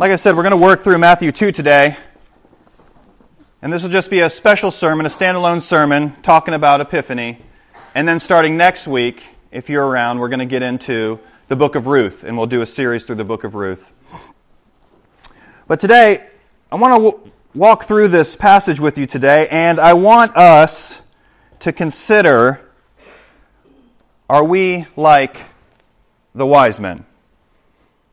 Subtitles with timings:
[0.00, 1.94] Like I said, we're going to work through Matthew 2 today.
[3.60, 7.38] And this will just be a special sermon, a standalone sermon talking about Epiphany.
[7.94, 11.74] And then starting next week, if you're around, we're going to get into the book
[11.74, 13.92] of Ruth, and we'll do a series through the book of Ruth.
[15.68, 16.26] But today,
[16.72, 21.02] I want to w- walk through this passage with you today, and I want us
[21.58, 22.62] to consider
[24.30, 25.42] are we like
[26.34, 27.04] the wise men,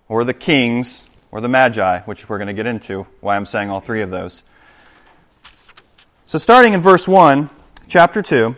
[0.09, 3.69] or the kings, or the magi, which we're going to get into, why I'm saying
[3.69, 4.43] all three of those.
[6.25, 7.49] So, starting in verse 1,
[7.87, 8.55] chapter 2.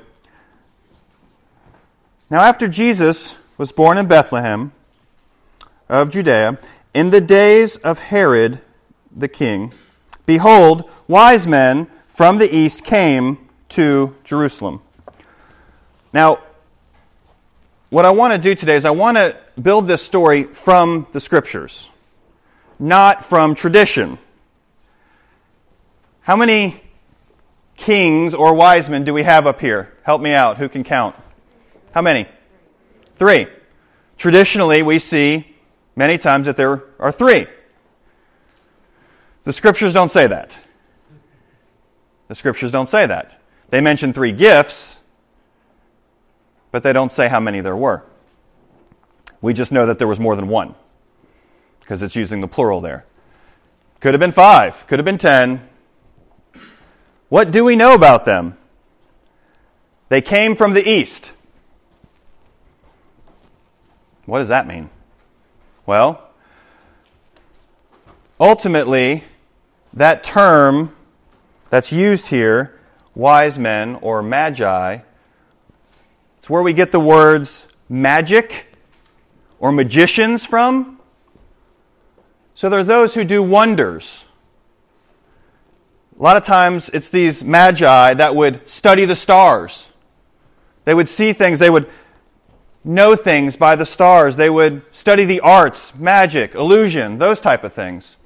[2.30, 4.72] Now, after Jesus was born in Bethlehem
[5.88, 6.60] of Judea,
[6.94, 8.62] in the days of Herod
[9.16, 9.74] the king,
[10.26, 14.82] behold, wise men from the east came to Jerusalem.
[16.12, 16.40] Now,
[17.90, 21.20] what I want to do today is I want to build this story from the
[21.20, 21.90] scriptures,
[22.80, 24.18] not from tradition.
[26.22, 26.82] How many
[27.76, 29.94] kings or wise men do we have up here?
[30.04, 30.58] Help me out.
[30.58, 31.16] Who can count?
[31.92, 32.28] How many?
[33.18, 33.48] Three.
[34.18, 35.56] Traditionally, we see
[35.96, 37.48] many times that there are three.
[39.44, 40.58] The scriptures don't say that.
[42.28, 43.42] The scriptures don't say that.
[43.70, 45.00] They mention three gifts,
[46.72, 48.04] but they don't say how many there were.
[49.42, 50.76] We just know that there was more than one
[51.90, 53.04] because it's using the plural there.
[54.00, 55.68] Could have been five, could have been ten,
[57.30, 58.56] what do we know about them?
[60.08, 61.32] They came from the east.
[64.28, 64.92] What does that mean?
[65.88, 66.30] Well,
[68.40, 69.24] ultimately,
[69.92, 70.96] that term
[71.72, 72.80] that's used here,
[73.16, 75.00] wise men or magi,
[76.38, 78.78] it's where we get the words magic
[79.60, 80.99] or magicians from.
[82.60, 84.26] So there are those who do wonders.
[86.20, 89.90] A lot of times it's these magi that would study the stars.
[90.84, 91.90] They would see things, they would
[92.84, 94.36] know things by the stars.
[94.36, 98.18] They would study the arts, magic, illusion, those type of things.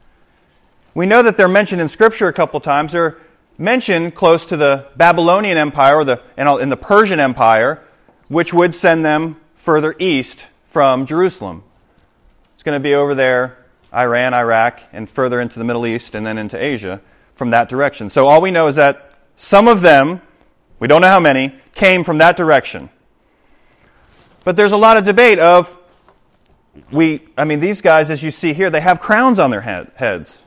[0.96, 2.94] We know that they're mentioned in Scripture a couple times.
[2.94, 3.18] They're
[3.60, 7.84] mentioned close to the Babylonian Empire or the, in the Persian Empire,
[8.30, 11.64] which would send them further east from Jerusalem.
[12.56, 13.63] It's going to be over there,
[13.94, 17.02] Iran, Iraq, and further into the Middle East and then into Asia
[17.36, 18.10] from that direction.
[18.10, 20.22] So all we know is that some of them,
[20.80, 22.90] we don't know how many, came from that direction.
[24.44, 25.80] But there's a lot of debate of
[26.92, 29.92] we I mean these guys as you see here they have crowns on their head,
[29.96, 30.42] heads.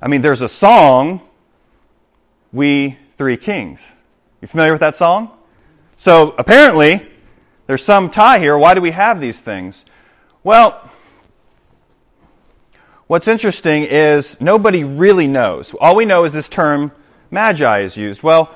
[0.00, 1.20] I mean there's a song
[2.52, 3.80] we three kings.
[4.40, 5.30] You familiar with that song?
[5.96, 7.08] So apparently
[7.66, 8.56] there's some tie here.
[8.56, 9.84] Why do we have these things?
[10.42, 10.90] Well,
[13.14, 15.72] What's interesting is nobody really knows.
[15.74, 16.90] All we know is this term
[17.30, 18.24] magi is used.
[18.24, 18.52] Well,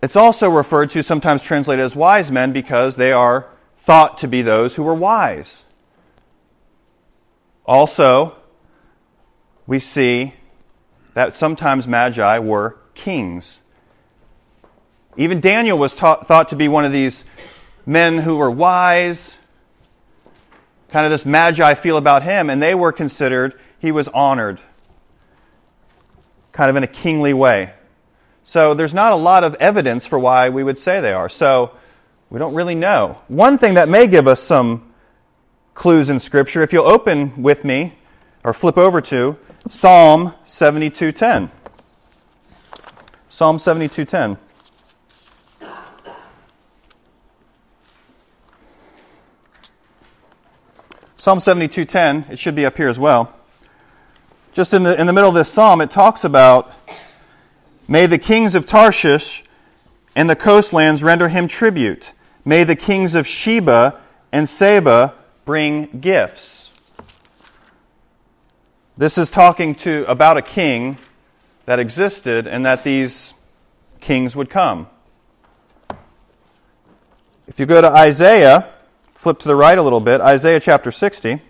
[0.00, 4.42] it's also referred to, sometimes translated as wise men, because they are thought to be
[4.42, 5.64] those who were wise.
[7.66, 8.36] Also,
[9.66, 10.34] we see
[11.14, 13.60] that sometimes magi were kings.
[15.16, 17.24] Even Daniel was thought to be one of these
[17.84, 19.36] men who were wise,
[20.90, 24.60] kind of this magi feel about him, and they were considered, he was honored,
[26.52, 27.72] kind of in a kingly way.
[28.44, 31.28] So there's not a lot of evidence for why we would say they are.
[31.28, 31.72] So
[32.30, 33.20] we don't really know.
[33.28, 34.92] One thing that may give us some
[35.74, 37.98] clues in Scripture, if you'll open with me
[38.44, 39.36] or flip over to
[39.68, 41.50] Psalm 72:10.
[43.28, 44.38] Psalm 72:10.
[51.20, 53.34] Psalm 72:10, it should be up here as well.
[54.52, 56.72] Just in the, in the middle of this psalm, it talks about,
[57.88, 59.42] May the kings of Tarshish
[60.14, 62.12] and the coastlands render him tribute.
[62.44, 64.00] May the kings of Sheba
[64.30, 66.70] and Seba bring gifts.
[68.96, 70.98] This is talking to about a king
[71.66, 73.34] that existed and that these
[74.00, 74.86] kings would come.
[77.48, 78.72] If you go to Isaiah
[79.18, 81.42] Flip to the right a little bit, Isaiah chapter 60.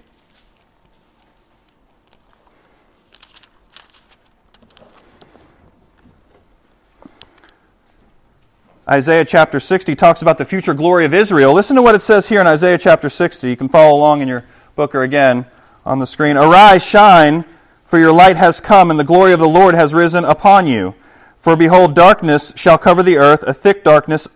[8.89, 11.53] Isaiah chapter 60 talks about the future glory of Israel.
[11.53, 13.51] Listen to what it says here in Isaiah chapter 60.
[13.51, 15.45] You can follow along in your book or again
[15.85, 16.39] on the screen.
[16.39, 17.45] Arise, shine,
[17.85, 20.95] for your light has come, and the glory of the Lord has risen upon you.
[21.37, 24.27] For behold, darkness shall cover the earth, a thick darkness,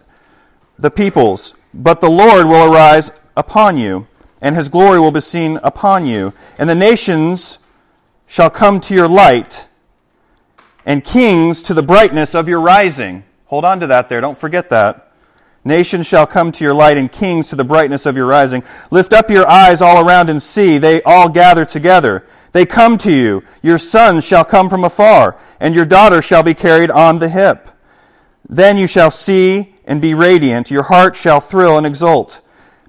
[0.78, 1.54] the peoples.
[1.72, 4.06] But the Lord will arise upon you,
[4.40, 6.32] and his glory will be seen upon you.
[6.58, 7.58] And the nations
[8.26, 9.68] shall come to your light,
[10.84, 13.24] and kings to the brightness of your rising.
[13.46, 14.20] Hold on to that there.
[14.20, 15.12] Don't forget that.
[15.64, 18.64] Nations shall come to your light, and kings to the brightness of your rising.
[18.90, 20.78] Lift up your eyes all around and see.
[20.78, 22.26] They all gather together.
[22.50, 23.44] They come to you.
[23.62, 27.70] Your sons shall come from afar, and your daughter shall be carried on the hip.
[28.48, 30.70] Then you shall see and be radiant.
[30.70, 32.41] Your heart shall thrill and exult,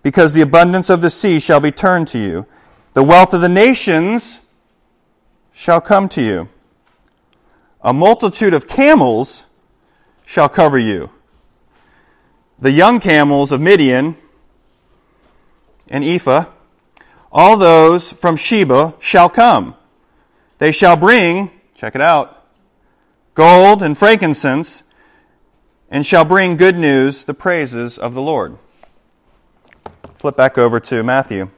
[0.03, 2.45] because the abundance of the sea shall be turned to you.
[2.93, 4.39] The wealth of the nations
[5.51, 6.49] shall come to you.
[7.81, 9.45] A multitude of camels
[10.25, 11.09] shall cover you
[12.63, 14.15] the young camels of Midian
[15.89, 16.45] and Ephah,
[17.29, 19.75] all those from Sheba shall come.
[20.59, 22.47] They shall bring, check it out,
[23.33, 24.83] gold and frankincense,
[25.89, 28.57] and shall bring good news, the praises of the Lord.
[30.23, 31.49] Flip back over to Matthew.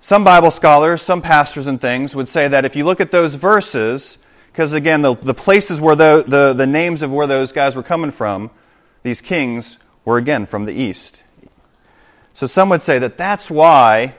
[0.00, 3.34] Some Bible scholars, some pastors and things would say that if you look at those
[3.34, 4.16] verses,
[4.50, 7.82] because again, the, the places where the, the, the names of where those guys were
[7.82, 8.50] coming from,
[9.02, 9.76] these kings,
[10.06, 11.24] were again from the east.
[12.32, 14.14] So some would say that that's why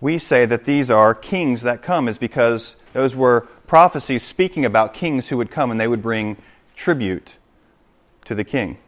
[0.00, 4.94] we say that these are kings that come, is because those were prophecies speaking about
[4.94, 6.38] kings who would come and they would bring
[6.74, 7.36] tribute
[8.24, 8.78] to the king.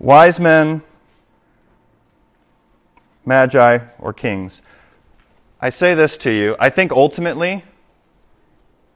[0.00, 0.80] Wise men,
[3.26, 4.62] magi, or kings.
[5.60, 6.56] I say this to you.
[6.58, 7.64] I think ultimately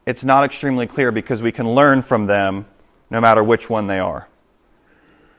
[0.07, 2.65] it's not extremely clear because we can learn from them
[3.11, 4.27] no matter which one they are.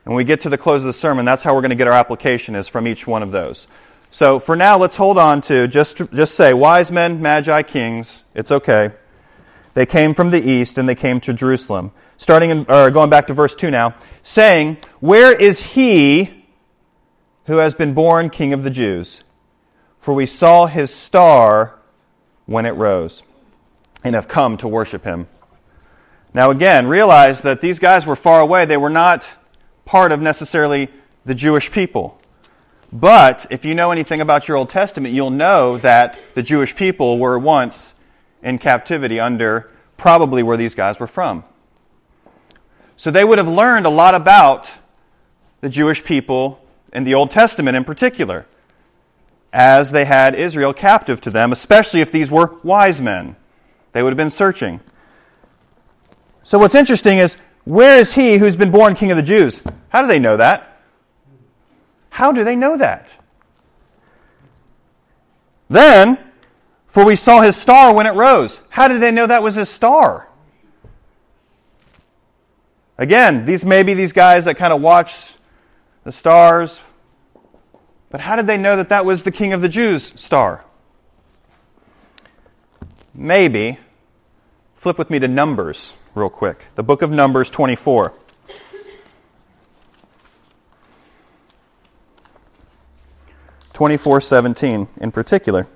[0.04, 1.76] And when we get to the close of the sermon, that's how we're going to
[1.76, 3.66] get our application is from each one of those.
[4.08, 8.22] So for now, let's hold on to just, just say wise men, magi, kings.
[8.36, 8.92] It's okay.
[9.74, 11.90] They came from the east and they came to Jerusalem.
[12.18, 16.44] Starting in, or going back to verse 2 now, saying, Where is he
[17.44, 19.22] who has been born king of the Jews?
[20.06, 21.80] for we saw his star
[22.44, 23.24] when it rose
[24.04, 25.26] and have come to worship him.
[26.32, 28.66] Now, again, realize that these guys were far away.
[28.66, 29.26] They were not
[29.84, 30.90] part of necessarily
[31.24, 32.20] the Jewish people.
[32.92, 37.18] But if you know anything about your Old Testament, you'll know that the Jewish people
[37.18, 37.92] were once
[38.44, 41.42] in captivity under probably where these guys were from.
[42.96, 44.70] So they would have learned a lot about
[45.60, 46.60] the Jewish people
[46.92, 48.46] in the Old Testament in particular
[49.52, 53.36] as they had Israel captive to them, especially if these were wise men.
[53.92, 54.80] They would have been searching.
[56.42, 59.62] So, what's interesting is where is he who's been born king of the Jews?
[59.88, 60.80] How do they know that?
[62.10, 63.10] How do they know that?
[65.68, 66.18] Then,
[66.86, 68.60] for we saw his star when it rose.
[68.70, 70.28] How did they know that was his star?
[72.98, 75.34] Again, these maybe these guys that kind of watch
[76.04, 76.80] the stars,
[78.10, 80.64] but how did they know that that was the King of the Jews star?
[83.14, 83.78] Maybe.
[84.74, 86.66] Flip with me to Numbers real quick.
[86.74, 88.12] The book of Numbers 24.
[93.72, 95.66] Twenty-four seventeen in particular.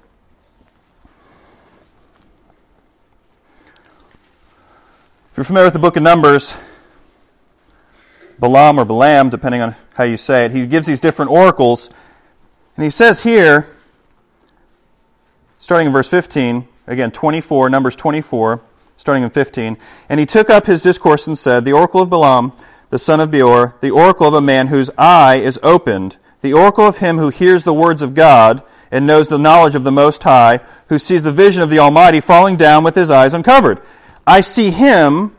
[5.30, 6.56] If you're familiar with the book of Numbers,
[8.40, 11.90] Balaam or Balaam, depending on how you say it, he gives these different oracles
[12.80, 13.66] and he says here,
[15.58, 18.62] starting in verse 15, again, 24, Numbers 24,
[18.96, 19.76] starting in 15,
[20.08, 22.54] and he took up his discourse and said, The oracle of Balaam,
[22.88, 26.86] the son of Beor, the oracle of a man whose eye is opened, the oracle
[26.86, 30.22] of him who hears the words of God and knows the knowledge of the Most
[30.22, 33.82] High, who sees the vision of the Almighty falling down with his eyes uncovered.
[34.26, 35.36] I see him,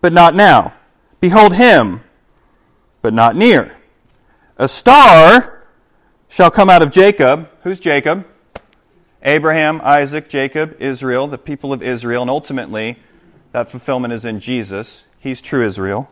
[0.00, 0.74] but not now.
[1.20, 2.00] Behold him,
[3.02, 3.76] but not near.
[4.58, 5.66] A star
[6.28, 7.48] shall come out of Jacob.
[7.62, 8.26] Who's Jacob?
[9.22, 12.98] Abraham, Isaac, Jacob, Israel, the people of Israel, and ultimately
[13.52, 15.04] that fulfillment is in Jesus.
[15.18, 16.10] He's true Israel.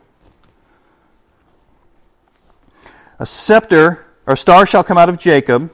[3.19, 5.71] A scepter or star shall come out of Jacob,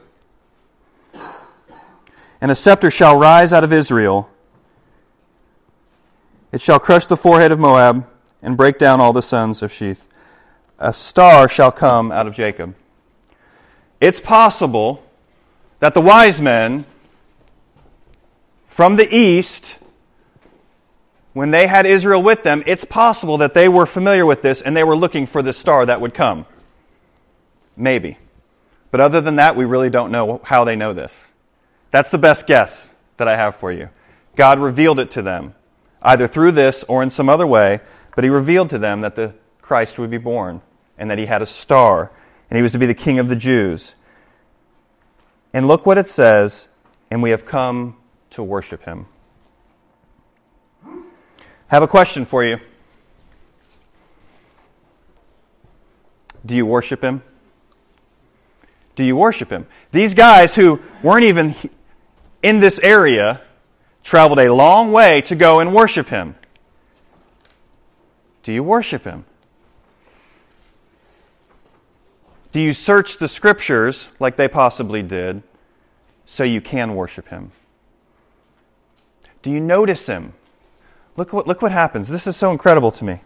[2.40, 4.30] and a scepter shall rise out of Israel.
[6.52, 8.06] It shall crush the forehead of Moab
[8.42, 10.06] and break down all the sons of Sheth.
[10.78, 12.74] A star shall come out of Jacob
[14.02, 15.04] it's possible
[15.78, 16.84] that the wise men
[18.66, 19.76] from the east,
[21.34, 24.76] when they had Israel with them, it's possible that they were familiar with this and
[24.76, 26.46] they were looking for the star that would come.
[27.76, 28.18] Maybe.
[28.90, 31.28] But other than that, we really don't know how they know this.
[31.92, 33.88] That's the best guess that I have for you.
[34.34, 35.54] God revealed it to them,
[36.02, 37.78] either through this or in some other way,
[38.16, 40.60] but He revealed to them that the Christ would be born
[40.98, 42.10] and that He had a star
[42.52, 43.94] and he was to be the king of the Jews.
[45.54, 46.68] And look what it says,
[47.10, 47.96] and we have come
[48.28, 49.06] to worship him.
[51.68, 52.58] Have a question for you.
[56.44, 57.22] Do you worship him?
[58.96, 59.66] Do you worship him?
[59.90, 61.54] These guys who weren't even
[62.42, 63.40] in this area
[64.04, 66.34] traveled a long way to go and worship him.
[68.42, 69.24] Do you worship him?
[72.52, 75.42] Do you search the scriptures like they possibly did
[76.26, 77.52] so you can worship him?
[79.40, 80.34] Do you notice him?
[81.16, 82.08] Look what, look what happens.
[82.08, 83.20] This is so incredible to me.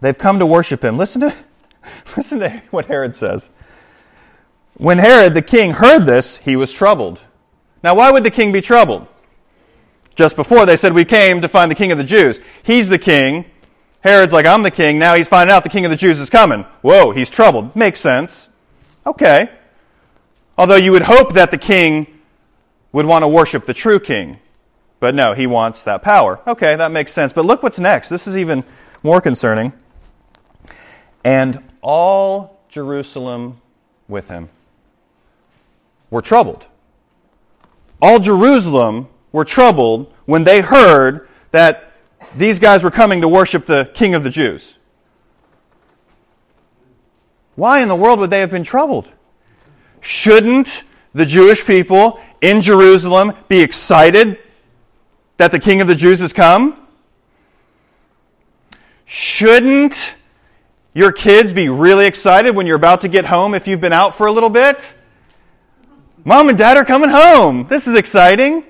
[0.00, 0.98] They've come to worship him.
[0.98, 1.34] Listen to,
[2.16, 3.50] listen to what Herod says.
[4.74, 7.20] When Herod the king heard this, he was troubled.
[7.82, 9.06] Now, why would the king be troubled?
[10.14, 12.40] Just before they said, We came to find the king of the Jews.
[12.62, 13.46] He's the king.
[14.02, 14.98] Herod's like, I'm the king.
[14.98, 16.62] Now he's finding out the king of the Jews is coming.
[16.82, 17.74] Whoa, he's troubled.
[17.76, 18.48] Makes sense.
[19.06, 19.50] Okay.
[20.58, 22.06] Although you would hope that the king
[22.92, 24.38] would want to worship the true king.
[25.00, 26.40] But no, he wants that power.
[26.46, 27.32] Okay, that makes sense.
[27.32, 28.08] But look what's next.
[28.08, 28.64] This is even
[29.02, 29.72] more concerning.
[31.24, 33.60] And all Jerusalem
[34.08, 34.48] with him
[36.10, 36.66] were troubled.
[38.00, 41.91] All Jerusalem were troubled when they heard that
[42.34, 44.74] these guys were coming to worship the king of the Jews.
[47.54, 49.10] Why in the world would they have been troubled?
[50.00, 50.84] Shouldn't
[51.14, 54.38] the Jewish people in Jerusalem be excited
[55.36, 56.76] that the king of the Jews has come?
[59.04, 59.94] Shouldn't
[60.94, 64.16] your kids be really excited when you're about to get home if you've been out
[64.16, 64.82] for a little bit?
[66.24, 67.66] Mom and dad are coming home.
[67.68, 68.64] This is exciting.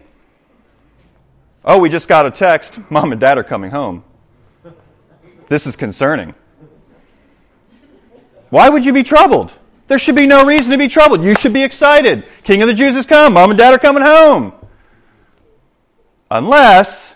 [1.65, 2.81] Oh, we just got a text.
[2.91, 4.05] Mom and dad are coming home.
[5.47, 6.35] This is concerning.
[8.51, 9.53] Why would you be troubled?
[9.89, 11.23] There should be no reason to be troubled.
[11.23, 12.25] You should be excited.
[12.45, 13.35] King of the Jews has come.
[13.35, 14.53] Mom and dad are coming home.
[16.31, 17.15] Unless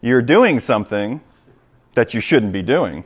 [0.00, 1.20] you're doing something
[1.94, 3.04] that you shouldn't be doing.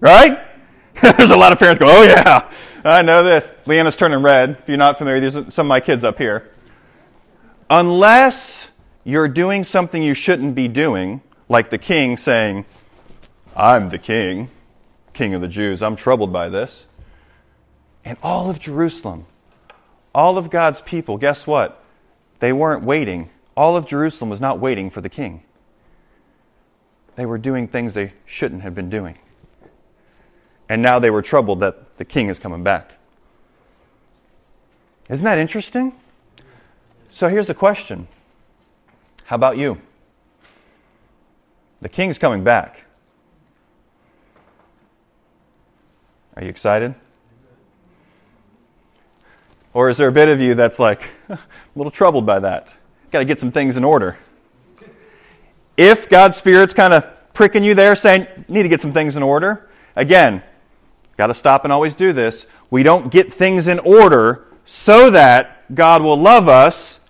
[0.00, 0.40] Right?
[1.02, 2.50] There's a lot of parents go, oh yeah,
[2.84, 3.52] I know this.
[3.66, 4.50] Leanna's turning red.
[4.50, 6.50] If you're not familiar, these are some of my kids up here.
[7.68, 8.70] Unless
[9.06, 12.64] you're doing something you shouldn't be doing, like the king saying,
[13.54, 14.50] I'm the king,
[15.14, 16.86] king of the Jews, I'm troubled by this.
[18.04, 19.26] And all of Jerusalem,
[20.12, 21.80] all of God's people, guess what?
[22.40, 23.30] They weren't waiting.
[23.56, 25.44] All of Jerusalem was not waiting for the king.
[27.14, 29.18] They were doing things they shouldn't have been doing.
[30.68, 32.94] And now they were troubled that the king is coming back.
[35.08, 35.92] Isn't that interesting?
[37.08, 38.08] So here's the question
[39.26, 39.80] How about you?
[41.80, 42.84] The king's coming back.
[46.34, 46.94] Are you excited?
[49.72, 51.38] Or is there a bit of you that's like a
[51.74, 52.72] little troubled by that?
[53.10, 54.18] Got to get some things in order.
[55.76, 59.22] If God's Spirit's kind of pricking you there, saying, need to get some things in
[59.22, 60.42] order, again,
[61.16, 62.46] Got to stop and always do this.
[62.70, 67.00] We don't get things in order so that God will love us.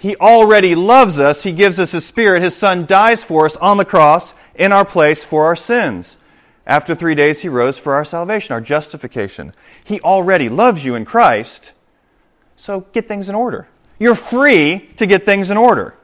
[0.00, 1.42] He already loves us.
[1.42, 2.42] He gives us His Spirit.
[2.42, 6.16] His Son dies for us on the cross in our place for our sins.
[6.66, 9.52] After three days, He rose for our salvation, our justification.
[9.84, 11.72] He already loves you in Christ.
[12.56, 13.68] So get things in order.
[13.98, 15.94] You're free to get things in order.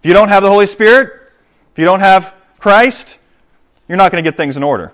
[0.00, 1.12] If you don't have the Holy Spirit,
[1.70, 3.18] if you don't have Christ,
[3.86, 4.92] you're not going to get things in order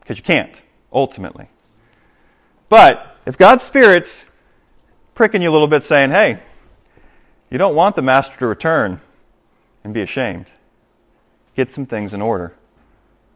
[0.00, 1.48] because you can't ultimately.
[2.70, 4.24] But if God's Spirit's
[5.14, 6.38] pricking you a little bit, saying, hey,
[7.54, 9.00] you don't want the master to return
[9.84, 10.46] and be ashamed,
[11.54, 12.52] get some things in order,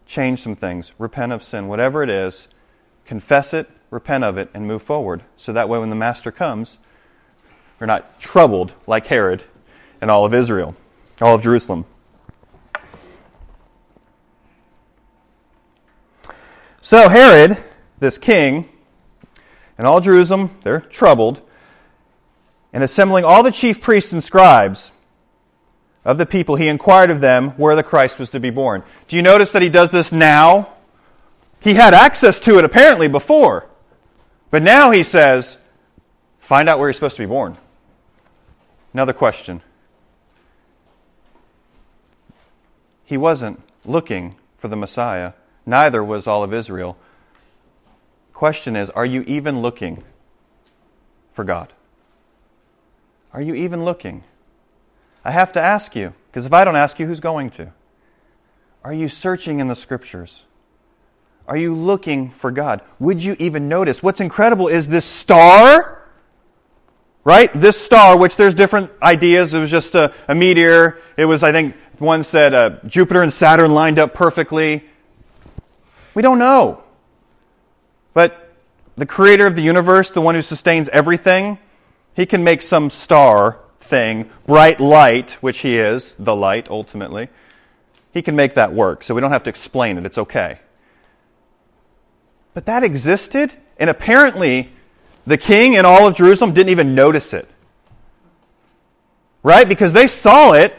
[0.06, 2.48] change some things, repent of sin, whatever it is,
[3.06, 5.22] confess it, repent of it, and move forward.
[5.36, 6.80] So that way, when the master comes,
[7.78, 9.44] we're not troubled like Herod
[10.00, 10.74] and all of Israel,
[11.20, 11.84] all of Jerusalem.
[16.80, 17.56] So Herod,
[18.00, 18.68] this king,
[19.78, 21.47] and all Jerusalem, they're troubled,
[22.72, 24.92] and assembling all the chief priests and scribes
[26.04, 28.82] of the people, he inquired of them where the Christ was to be born.
[29.08, 30.72] Do you notice that he does this now?
[31.60, 33.66] He had access to it apparently before.
[34.50, 35.58] But now he says,
[36.38, 37.58] find out where he's supposed to be born.
[38.92, 39.60] Another question.
[43.04, 45.32] He wasn't looking for the Messiah
[45.68, 46.96] Neither was all of Israel.
[48.32, 50.02] Question is are you even looking
[51.30, 51.74] for God?
[53.32, 54.24] Are you even looking?
[55.24, 57.72] I have to ask you, because if I don't ask you, who's going to?
[58.84, 60.44] Are you searching in the scriptures?
[61.46, 62.82] Are you looking for God?
[62.98, 64.02] Would you even notice?
[64.02, 66.08] What's incredible is this star,
[67.24, 67.50] right?
[67.54, 69.54] This star, which there's different ideas.
[69.54, 70.98] It was just a, a meteor.
[71.16, 74.84] It was, I think, one said uh, Jupiter and Saturn lined up perfectly.
[76.14, 76.82] We don't know.
[78.14, 78.54] But
[78.96, 81.58] the creator of the universe, the one who sustains everything,
[82.18, 87.28] he can make some star thing, bright light, which he is, the light ultimately.
[88.12, 90.04] He can make that work, so we don't have to explain it.
[90.04, 90.58] It's okay.
[92.54, 94.72] But that existed, and apparently
[95.28, 97.48] the king and all of Jerusalem didn't even notice it.
[99.44, 99.68] Right?
[99.68, 100.76] Because they saw it.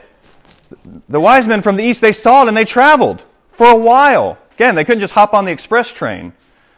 [1.07, 4.37] The wise men from the east, they saw it and they traveled for a while.
[4.55, 6.33] Again, they couldn't just hop on the express train.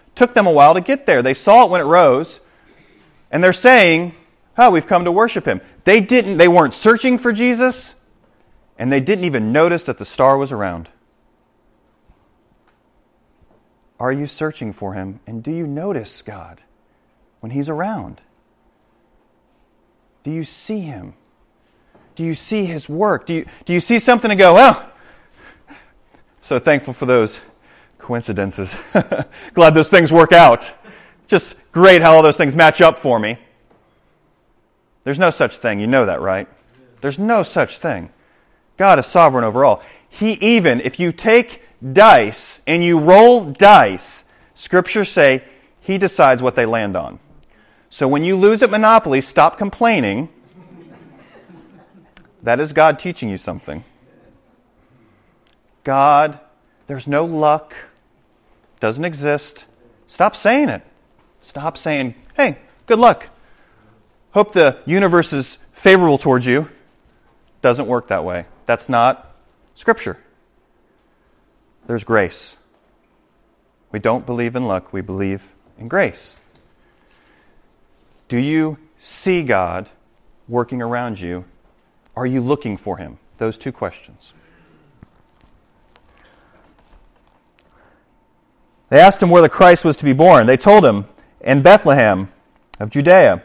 [0.05, 1.23] It took them a while to get there.
[1.23, 2.39] They saw it when it rose,
[3.31, 4.13] and they're saying,
[4.57, 5.61] Oh, we've come to worship him.
[5.83, 7.93] They didn't, they weren't searching for Jesus,
[8.77, 10.89] and they didn't even notice that the star was around.
[13.99, 15.19] Are you searching for him?
[15.27, 16.61] And do you notice God
[17.39, 18.21] when he's around?
[20.23, 21.13] Do you see him?
[22.15, 23.25] Do you see his work?
[23.25, 24.91] Do you, do you see something to go, well,
[26.41, 27.39] so thankful for those
[27.97, 28.75] coincidences.
[29.53, 30.71] Glad those things work out.
[31.27, 33.37] Just great how all those things match up for me.
[35.03, 35.79] There's no such thing.
[35.79, 36.47] You know that, right?
[37.01, 38.09] There's no such thing.
[38.77, 39.81] God is sovereign over all.
[40.07, 45.43] He even, if you take dice and you roll dice, scriptures say
[45.79, 47.19] he decides what they land on.
[47.89, 50.29] So when you lose at Monopoly, stop complaining.
[52.43, 53.83] That is God teaching you something.
[55.83, 56.39] God,
[56.87, 57.73] there's no luck,
[58.79, 59.65] doesn't exist.
[60.07, 60.83] Stop saying it.
[61.41, 63.29] Stop saying, hey, good luck.
[64.33, 66.69] Hope the universe is favorable towards you.
[67.61, 68.45] Doesn't work that way.
[68.65, 69.35] That's not
[69.75, 70.17] Scripture.
[71.87, 72.55] There's grace.
[73.91, 76.37] We don't believe in luck, we believe in grace.
[78.29, 79.89] Do you see God
[80.47, 81.43] working around you?
[82.15, 83.17] Are you looking for Him?
[83.37, 84.33] Those two questions.
[88.89, 90.45] They asked him where the Christ was to be born.
[90.47, 91.05] They told him,
[91.39, 92.29] In Bethlehem
[92.77, 93.41] of Judea.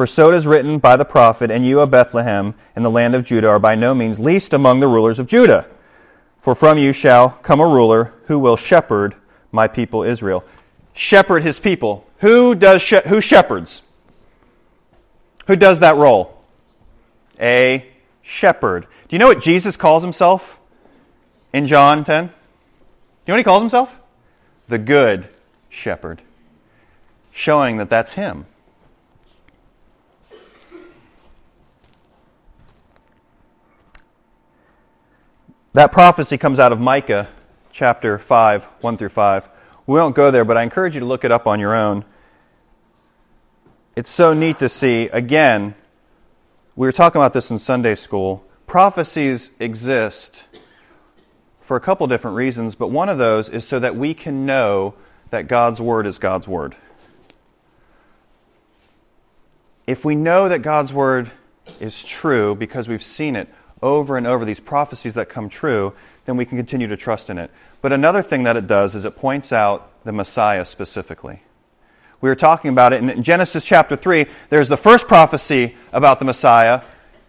[0.00, 3.14] For so it is written by the prophet, And you, O Bethlehem, in the land
[3.14, 5.66] of Judah, are by no means least among the rulers of Judah.
[6.40, 9.14] For from you shall come a ruler who will shepherd
[9.52, 10.42] my people Israel.
[10.94, 12.06] Shepherd his people.
[12.20, 13.82] Who does she- who shepherds?
[15.48, 16.44] Who does that role?
[17.38, 17.84] A
[18.22, 18.84] shepherd.
[19.06, 20.58] Do you know what Jesus calls himself
[21.52, 22.28] in John 10?
[22.28, 22.32] Do you
[23.28, 23.96] know what he calls himself?
[24.66, 25.28] The good
[25.68, 26.22] shepherd.
[27.32, 28.46] Showing that that's him.
[35.72, 37.28] That prophecy comes out of Micah
[37.70, 39.48] chapter 5, 1 through 5.
[39.86, 42.04] We won't go there, but I encourage you to look it up on your own.
[43.94, 45.08] It's so neat to see.
[45.12, 45.76] Again,
[46.74, 48.44] we were talking about this in Sunday school.
[48.66, 50.42] Prophecies exist
[51.60, 54.94] for a couple different reasons, but one of those is so that we can know
[55.30, 56.74] that God's Word is God's Word.
[59.86, 61.30] If we know that God's Word
[61.78, 63.48] is true because we've seen it,
[63.82, 65.92] over and over these prophecies that come true,
[66.26, 67.50] then we can continue to trust in it.
[67.82, 71.42] But another thing that it does is it points out the Messiah specifically.
[72.20, 74.26] We were talking about it in Genesis chapter 3.
[74.50, 76.82] There's the first prophecy about the Messiah,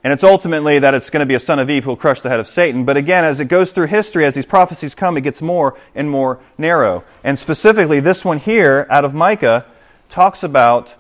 [0.04, 2.20] and it's ultimately that it's going to be a son of Eve who will crush
[2.20, 2.84] the head of Satan.
[2.84, 6.10] But again, as it goes through history, as these prophecies come, it gets more and
[6.10, 7.06] more narrow.
[7.24, 9.66] And specifically, this one here out of Micah
[10.10, 10.96] talks about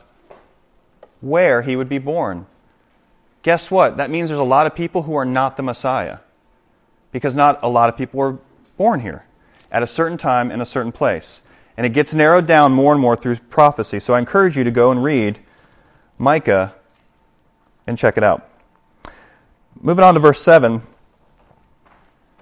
[1.20, 2.46] where he would be born.
[3.44, 3.98] Guess what?
[3.98, 6.20] That means there's a lot of people who are not the Messiah.
[7.12, 8.38] Because not a lot of people were
[8.78, 9.26] born here
[9.72, 11.42] at a certain time in a certain place.
[11.76, 14.00] And it gets narrowed down more and more through prophecy.
[14.00, 15.40] So I encourage you to go and read
[16.18, 16.76] Micah
[17.88, 18.48] and check it out.
[19.80, 20.82] Moving on to verse 7.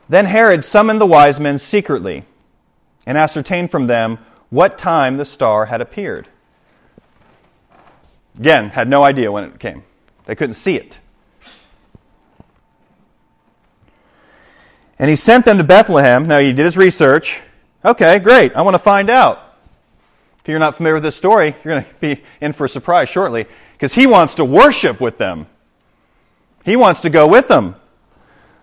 [0.09, 2.25] Then Herod summoned the wise men secretly
[3.05, 4.17] and ascertained from them
[4.49, 6.27] what time the star had appeared.
[8.37, 9.83] Again, had no idea when it came.
[10.29, 10.99] They couldn't see it.
[14.99, 16.27] And he sent them to Bethlehem.
[16.27, 17.41] Now, he did his research.
[17.83, 18.55] Okay, great.
[18.55, 19.57] I want to find out.
[20.37, 23.09] If you're not familiar with this story, you're going to be in for a surprise
[23.09, 25.47] shortly because he wants to worship with them.
[26.63, 27.75] He wants to go with them.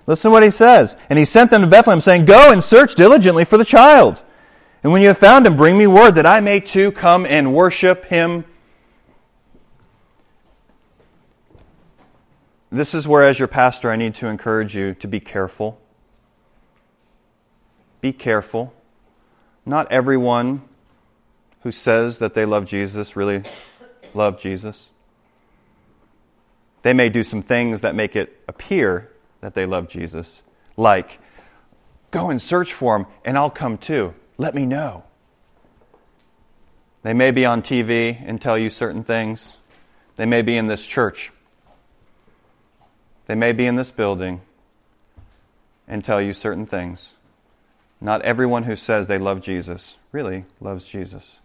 [0.06, 0.96] Listen to what he says.
[1.10, 4.22] And he sent them to Bethlehem, saying, Go and search diligently for the child.
[4.84, 7.52] And when you have found him, bring me word that I may too come and
[7.52, 8.44] worship him
[12.76, 15.80] This is where, as your pastor, I need to encourage you to be careful.
[18.02, 18.74] Be careful.
[19.64, 20.60] Not everyone
[21.62, 23.44] who says that they love Jesus really
[24.12, 24.90] love Jesus.
[26.82, 29.10] They may do some things that make it appear
[29.40, 30.42] that they love Jesus,
[30.76, 31.18] like,
[32.10, 34.12] go and search for him and I'll come too.
[34.36, 35.04] Let me know.
[37.02, 39.56] They may be on TV and tell you certain things.
[40.16, 41.32] They may be in this church.
[43.26, 44.40] They may be in this building
[45.86, 47.14] and tell you certain things.
[48.00, 51.38] Not everyone who says they love Jesus really loves Jesus.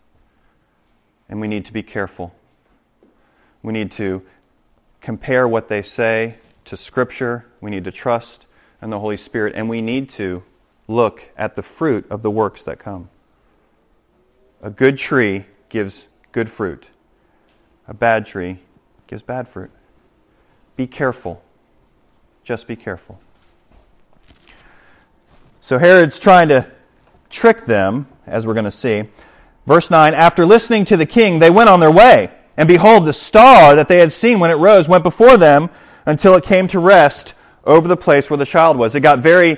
[1.30, 2.34] And we need to be careful.
[3.63, 4.24] We need to
[5.00, 7.46] compare what they say to Scripture.
[7.62, 8.48] We need to trust
[8.82, 9.54] in the Holy Spirit.
[9.56, 10.44] And we need to
[10.88, 13.10] look at the fruit of the works that come.
[14.62, 16.89] A good tree gives good fruit,
[17.88, 18.60] a bad tree
[19.08, 19.72] gives bad fruit.
[20.76, 21.44] Be careful.
[22.43, 23.19] Just be careful.
[25.62, 26.69] So Herod's trying to
[27.30, 29.04] trick them, as we're going to see.
[29.65, 32.32] Verse 9 After listening to the king, they went on their way.
[32.58, 35.69] And behold, the star that they had seen when it rose went before them
[36.06, 38.95] until it came to rest over the place where the child was.
[38.95, 39.58] It got very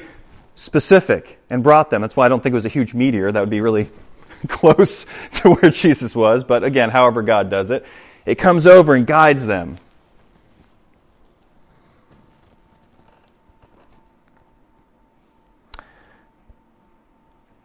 [0.55, 2.01] specific and brought them.
[2.01, 3.31] That's why I don't think it was a huge meteor.
[3.31, 3.89] That would be really
[4.47, 6.43] close to where Jesus was.
[6.43, 7.85] But again, however God does it,
[8.25, 9.77] it comes over and guides them.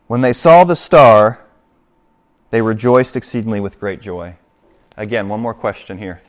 [0.09, 1.38] When they saw the star,
[2.49, 4.37] they rejoiced exceedingly with great joy.
[4.97, 6.23] Again, one more question here.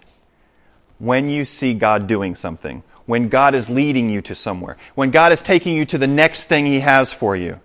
[0.99, 5.31] When you see God doing something, when God is leading you to somewhere, when God
[5.31, 7.61] is taking you to the next thing He has for you,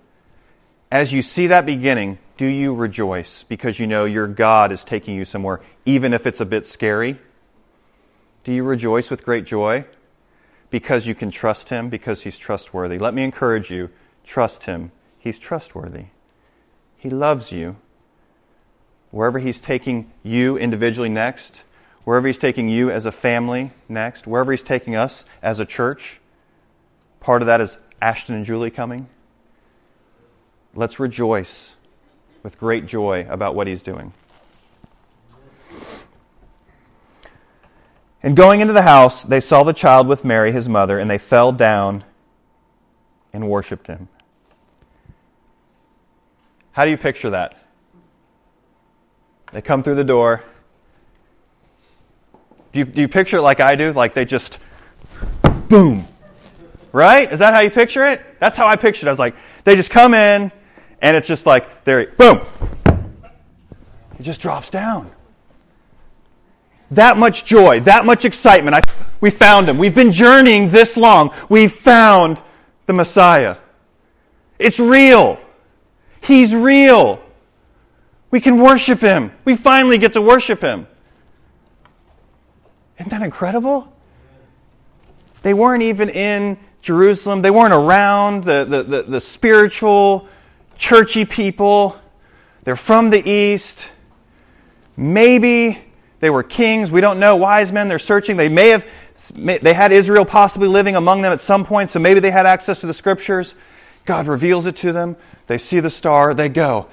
[0.89, 5.17] as you see that beginning, do you rejoice because you know your God is taking
[5.17, 7.19] you somewhere, even if it's a bit scary?
[8.45, 9.85] Do you rejoice with great joy
[10.71, 13.01] because you can trust Him, because He's trustworthy?
[13.01, 13.91] Let me encourage you
[14.25, 14.93] trust Him
[15.25, 16.09] He's trustworthy.
[16.99, 17.77] He loves you.
[19.11, 21.63] Wherever He's taking you individually next,
[22.05, 26.21] wherever He's taking you as a family next, wherever He's taking us as a church,
[27.21, 29.09] part of that is Ashton and Julie coming.
[30.75, 31.75] Let's rejoice
[32.43, 34.13] with great joy about what He's doing.
[38.23, 41.17] And going into the house, they saw the child with Mary, his mother, and they
[41.17, 42.05] fell down
[43.33, 44.09] and worshiped him.
[46.75, 47.57] How do you picture that?
[49.53, 50.43] They come through the door.
[52.73, 53.93] Do you, do you picture it like I do?
[53.93, 54.59] Like they just,
[55.69, 56.05] boom.
[56.91, 57.33] Right?
[57.33, 58.21] Is that how you picture it?
[58.41, 59.11] That's how I pictured it.
[59.11, 60.51] I was like, they just come in,
[61.01, 62.41] and it's just like, there, boom.
[64.19, 65.13] It just drops down.
[66.91, 68.75] That much joy, that much excitement.
[68.75, 68.81] I,
[69.21, 69.79] we found him.
[69.79, 71.33] We've been journeying this long.
[71.49, 72.43] We've found
[72.87, 73.59] the Messiah.
[74.59, 75.39] It's real.
[76.25, 77.23] He's real.
[78.31, 79.31] We can worship Him.
[79.45, 80.87] We finally get to worship Him.
[82.99, 83.93] Isn't that incredible?
[85.43, 90.29] They weren't even in Jerusalem, they weren't around the, the, the, the spiritual,
[90.77, 91.99] churchy people.
[92.65, 93.87] They're from the east.
[94.97, 95.79] Maybe
[96.21, 96.91] they were kings.
[96.91, 97.37] We don't know.
[97.37, 98.37] Wise men, they're searching.
[98.37, 98.87] They may have,
[99.35, 102.81] they had Israel possibly living among them at some point, so maybe they had access
[102.81, 103.55] to the scriptures.
[104.05, 105.17] God reveals it to them.
[105.47, 106.89] They see the star, they go.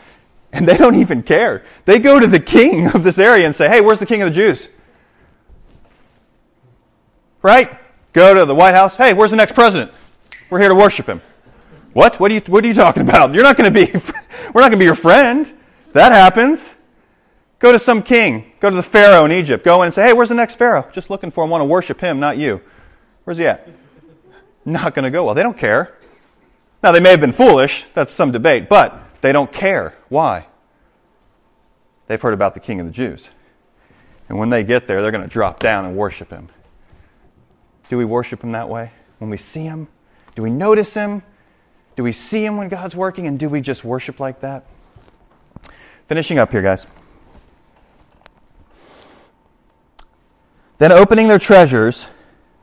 [0.54, 1.64] And they don't even care.
[1.86, 4.30] They go to the king of this area and say, Hey, where's the king of
[4.30, 4.68] the Jews?
[7.42, 7.78] Right?
[8.14, 8.96] Go to the White House.
[8.96, 9.92] Hey, where's the next president?
[10.50, 11.22] We're here to worship him.
[11.94, 12.20] What?
[12.20, 13.34] What are you, what are you talking about?
[13.34, 13.92] You're not going to be,
[14.54, 15.52] we're not going to be your friend.
[15.94, 16.74] That happens.
[17.60, 18.52] Go to some king.
[18.60, 19.64] Go to the Pharaoh in Egypt.
[19.64, 20.90] Go in and say, hey, where's the next Pharaoh?
[20.94, 21.50] Just looking for him.
[21.50, 22.62] Want to worship him, not you.
[23.24, 23.68] Where's he at?
[24.66, 25.34] Not going to go well.
[25.34, 25.96] They don't care.
[26.84, 29.96] Now, they may have been foolish, that's some debate, but they don't care.
[30.10, 30.48] Why?
[32.08, 33.30] They've heard about the King of the Jews.
[34.28, 36.50] And when they get there, they're going to drop down and worship him.
[37.90, 38.92] Do we worship him that way?
[39.20, 39.90] When we see him?
[40.34, 41.22] Do we notice him?
[41.96, 43.28] Do we see him when God's working?
[43.28, 44.66] And do we just worship like that?
[46.08, 46.88] Finishing up here, guys.
[50.80, 52.08] Then, opening their treasures,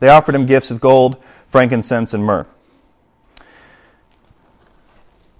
[0.00, 2.46] they offered him gifts of gold, frankincense, and myrrh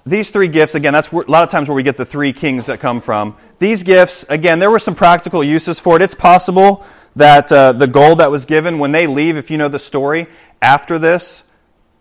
[0.08, 2.66] these three gifts, again, that's a lot of times where we get the three kings
[2.66, 3.36] that come from.
[3.58, 6.02] These gifts, again, there were some practical uses for it.
[6.02, 6.84] It's possible
[7.16, 10.26] that uh, the gold that was given, when they leave, if you know the story,
[10.62, 11.42] after this,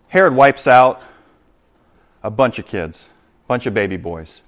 [0.08, 1.02] Herod wipes out
[2.22, 3.08] a bunch of kids,
[3.44, 4.42] a bunch of baby boys.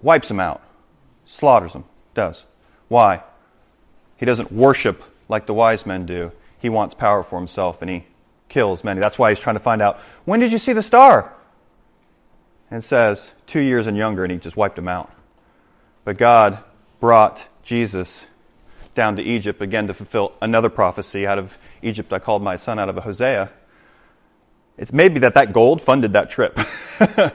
[0.00, 0.62] Wipes them out,
[1.26, 2.44] slaughters them, does.
[2.88, 3.22] Why?
[4.16, 6.32] He doesn't worship like the wise men do.
[6.58, 8.06] He wants power for himself and he
[8.48, 9.00] kills many.
[9.00, 11.32] That's why he's trying to find out when did you see the star?
[12.70, 15.12] And says, two years and younger, and he just wiped them out.
[16.04, 16.58] But God
[17.00, 18.26] brought Jesus
[18.94, 21.26] down to Egypt again to fulfill another prophecy.
[21.26, 23.50] Out of Egypt, I called my son out of a Hosea.
[24.76, 26.58] It's maybe that that gold funded that trip.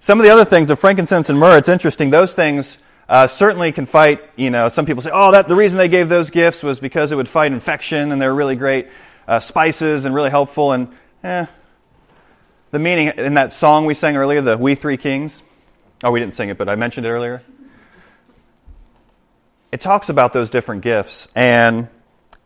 [0.00, 2.10] Some of the other things of frankincense and myrrh, it's interesting.
[2.10, 4.22] Those things uh, certainly can fight.
[4.36, 7.12] You know, some people say, "Oh, that the reason they gave those gifts was because
[7.12, 8.88] it would fight infection, and they're really great
[9.26, 10.88] uh, spices and really helpful." And
[11.24, 11.46] eh,
[12.70, 15.42] the meaning in that song we sang earlier, the "We Three Kings."
[16.04, 17.42] Oh, we didn't sing it, but I mentioned it earlier.
[19.72, 21.88] It talks about those different gifts, and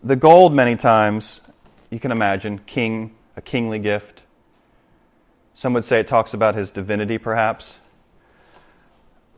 [0.02, 1.40] the gold many times
[1.90, 4.22] you can imagine king a kingly gift.
[5.54, 7.74] Some would say it talks about his divinity, perhaps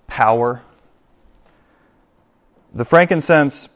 [0.06, 0.62] power
[2.74, 3.68] the frankincense,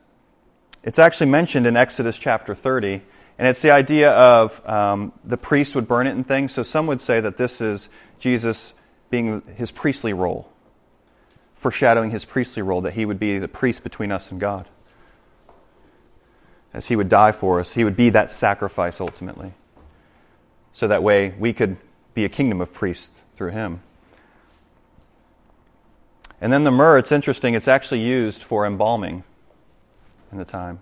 [0.83, 3.03] it's actually mentioned in Exodus chapter 30,
[3.39, 6.53] and it's the idea of um, the priest would burn it and things.
[6.53, 8.73] So some would say that this is Jesus
[9.11, 10.51] being his priestly role,
[11.55, 14.69] foreshadowing his priestly role, that he would be the priest between us and God.
[16.73, 19.53] As he would die for us, he would be that sacrifice ultimately.
[20.73, 21.77] So that way we could
[22.15, 23.81] be a kingdom of priests through him.
[26.41, 29.25] And then the myrrh, it's interesting, it's actually used for embalming
[30.33, 30.81] in the time,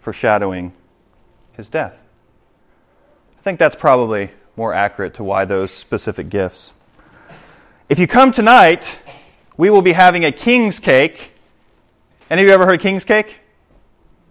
[0.00, 0.72] foreshadowing
[1.58, 1.98] his death.
[3.38, 6.72] I think that's probably more accurate to why those specific gifts.
[7.88, 8.94] If you come tonight,
[9.56, 11.32] we will be having a king's cake.
[12.30, 13.36] Any of you ever heard of king's cake?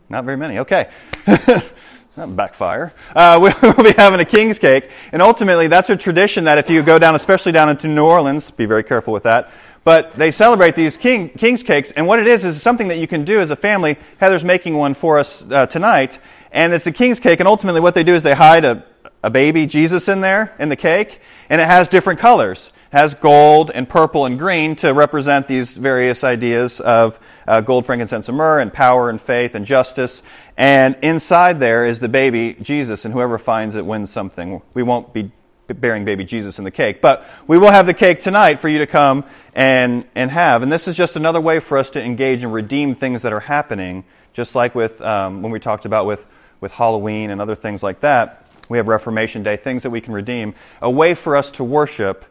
[0.10, 0.60] Not very many.
[0.60, 0.90] Okay.
[2.18, 2.94] Not backfire.
[3.14, 4.90] Uh, we'll be having a king's cake.
[5.12, 8.52] And ultimately, that's a tradition that if you go down, especially down into New Orleans,
[8.52, 9.52] be very careful with that,
[9.84, 13.08] but they celebrate these king, king's cakes, and what it is is something that you
[13.08, 13.98] can do as a family.
[14.18, 16.20] Heather's making one for us uh, tonight,
[16.52, 18.84] and it's a king's cake, and ultimately what they do is they hide a,
[19.24, 22.72] a baby Jesus in there, in the cake, and it has different colors.
[22.92, 27.86] It has gold and purple and green to represent these various ideas of uh, gold,
[27.86, 30.22] frankincense, and myrrh, and power and faith and justice.
[30.56, 34.62] And inside there is the baby Jesus, and whoever finds it wins something.
[34.74, 35.32] We won't be
[35.74, 37.02] bearing baby Jesus in the cake.
[37.02, 40.64] But we will have the cake tonight for you to come and, and have.
[40.64, 43.42] And this is just another way for us to engage and redeem things that are
[43.42, 46.26] happening, just like with um, when we talked about with,
[46.62, 48.46] with Halloween and other things like that.
[48.70, 50.54] We have Reformation Day, things that we can redeem.
[50.82, 52.26] A way for us to worship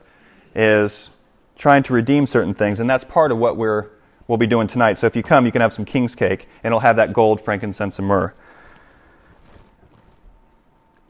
[0.54, 1.10] is
[1.56, 3.86] trying to redeem certain things, and that's part of what we're,
[4.28, 4.98] we'll be doing tonight.
[4.98, 7.40] So if you come, you can have some king's cake, and it'll have that gold,
[7.40, 8.34] frankincense, and myrrh.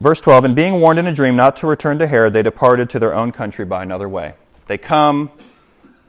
[0.00, 2.90] Verse 12, and being warned in a dream not to return to Herod, they departed
[2.90, 4.34] to their own country by another way.
[4.66, 5.30] They come,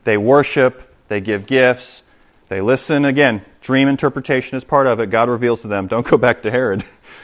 [0.04, 2.04] they worship, they give gifts,
[2.50, 3.06] they listen.
[3.06, 5.10] Again, dream interpretation is part of it.
[5.10, 6.84] God reveals to them, don't go back to Herod.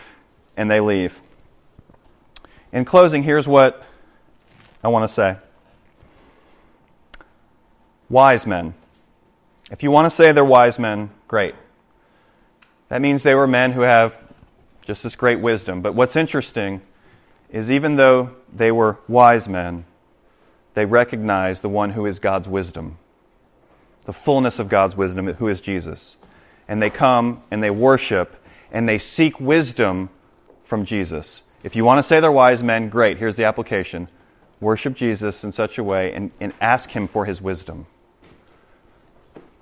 [0.58, 1.22] and they leave.
[2.72, 3.84] In closing, here's what
[4.84, 5.38] I want to say
[8.10, 8.74] Wise men.
[9.72, 11.56] If you want to say they're wise men, great.
[12.90, 14.20] That means they were men who have
[14.86, 15.82] just this great wisdom.
[15.82, 16.82] But what's interesting
[17.50, 19.86] is even though they were wise men,
[20.74, 22.98] they recognized the one who is God's wisdom,
[24.06, 26.18] the fullness of God's wisdom, who is Jesus.
[26.68, 28.36] And they come and they worship
[28.72, 30.10] and they seek wisdom
[30.64, 31.44] from Jesus.
[31.64, 33.18] If you want to say they're wise men, great.
[33.18, 34.10] Here's the application
[34.60, 37.86] worship Jesus in such a way and, and ask Him for His wisdom.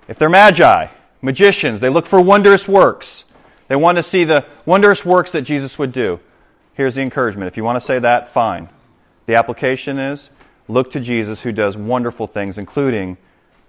[0.08, 0.88] If they're magi,
[1.20, 3.24] magicians, they look for wondrous works.
[3.68, 6.20] They want to see the wondrous works that Jesus would do.
[6.74, 7.48] Here's the encouragement.
[7.48, 8.68] If you want to say that, fine.
[9.26, 10.30] The application is
[10.68, 13.16] look to Jesus who does wonderful things, including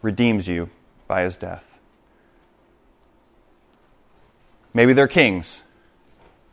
[0.04, 0.70] redeems you
[1.08, 1.80] by his death.
[4.76, 5.63] Maybe they're kings.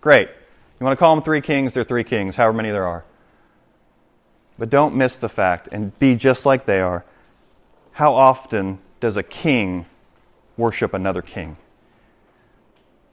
[0.01, 0.29] Great.
[0.29, 1.75] You want to call them three kings?
[1.75, 3.05] They're three kings, however many there are.
[4.59, 7.05] But don't miss the fact and be just like they are.
[7.93, 9.85] How often does a king
[10.57, 11.59] worship another king?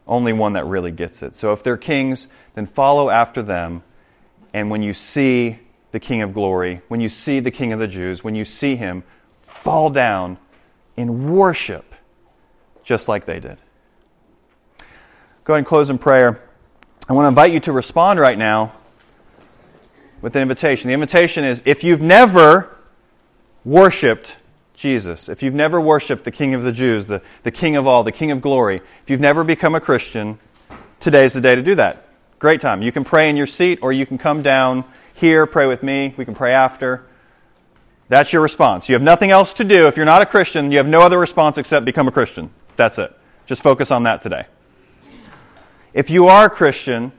[0.08, 1.36] only one that really gets it.
[1.36, 3.84] So if they're kings, then follow after them.
[4.54, 5.60] And when you see
[5.92, 8.76] the King of glory, when you see the King of the Jews, when you see
[8.76, 9.04] him,
[9.68, 10.38] fall down
[10.96, 11.94] in worship
[12.86, 13.58] just like they did.
[15.44, 16.42] Go ahead and close in prayer.
[17.10, 18.72] I want to invite you to respond right now
[20.22, 20.88] with an invitation.
[20.88, 22.78] The invitation is if you've never
[23.66, 24.38] worshiped
[24.74, 28.06] Jesus, if you've never worshiped the King of the Jews, the, the King of all,
[28.06, 30.40] the King of glory, if you've never become a Christian,
[31.02, 32.08] today's the day to do that.
[32.40, 32.82] Great time.
[32.82, 36.14] You can pray in your seat or you can come down here, pray with me.
[36.16, 37.06] We can pray after.
[38.10, 38.88] That's your response.
[38.88, 39.88] You have nothing else to do.
[39.88, 42.52] If you're not a Christian, you have no other response except become a Christian.
[42.78, 43.14] That's it.
[43.46, 44.46] Just focus on that today.
[45.94, 47.12] If you are a Christian,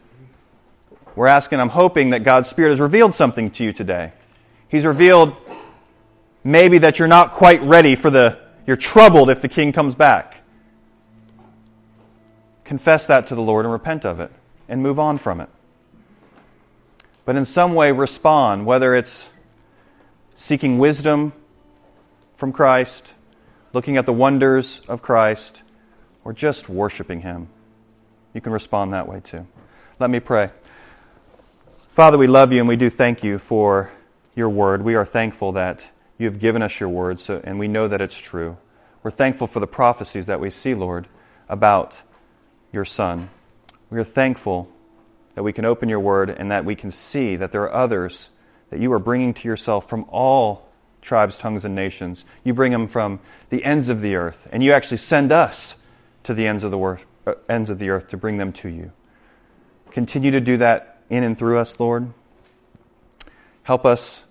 [1.15, 4.13] we're asking, I'm hoping that God's Spirit has revealed something to you today.
[4.69, 5.37] He's revealed
[6.45, 10.43] maybe that you're not quite ready for the, you're troubled if the king comes back.
[12.65, 14.31] Confess that to the Lord and repent of it
[14.69, 15.49] and move on from it.
[17.25, 19.29] But in some way, respond, whether it's
[20.39, 21.33] seeking wisdom
[22.37, 23.13] from Christ,
[23.73, 25.63] looking at the wonders of Christ,
[26.23, 27.49] or just worshiping Him.
[28.33, 29.49] You can respond that way too.
[29.99, 30.51] Let me pray.
[31.89, 33.91] Father, we love you and we do thank you for
[34.37, 34.83] your word.
[34.83, 38.01] We are thankful that you have given us your word, so, and we know that
[38.01, 38.59] it's true.
[39.03, 41.09] We're thankful for the prophecies that we see, Lord,
[41.49, 42.03] about
[42.73, 43.31] your Son.
[43.91, 44.69] We are thankful
[45.35, 48.29] that we can open your word and that we can see that there are others
[48.71, 50.69] that you are bringing to yourself from all
[51.01, 52.25] tribes, tongues, and nations.
[52.45, 55.77] You bring them from the ends of the earth, and you actually send us
[56.25, 58.69] to the ends of the, earth, uh, ends of the earth to bring them to
[58.69, 58.93] you.
[59.91, 62.13] Continue to do that in and through us, Lord.
[63.63, 64.25] Help us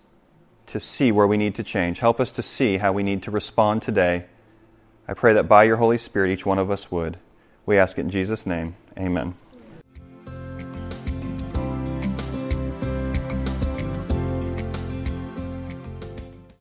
[0.67, 1.99] to see where we need to change.
[1.99, 4.25] Help us to see how we need to respond today.
[5.07, 7.17] I pray that by your Holy Spirit, each one of us would.
[7.65, 8.75] We ask it in Jesus' name.
[8.97, 9.35] Amen.